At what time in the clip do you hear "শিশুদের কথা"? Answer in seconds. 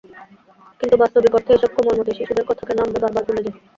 2.13-2.63